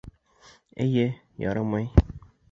Эйе, 0.85 1.03
ярамай. 1.45 1.85